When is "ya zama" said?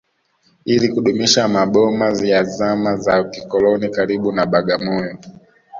2.23-2.95